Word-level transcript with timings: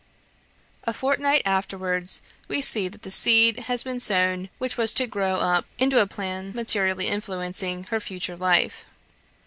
A 0.85 0.93
fortnight 0.93 1.43
afterwards, 1.45 2.23
we 2.47 2.59
see 2.59 2.87
that 2.87 3.03
the 3.03 3.11
seed 3.11 3.59
has 3.69 3.83
been 3.83 3.99
sown 3.99 4.49
which 4.57 4.75
was 4.75 4.95
to 4.95 5.05
grow 5.05 5.35
up 5.39 5.67
into 5.77 6.01
a 6.01 6.07
plan 6.07 6.51
materially 6.55 7.05
influencing 7.07 7.83
her 7.91 7.99
future 7.99 8.35
life. 8.35 8.87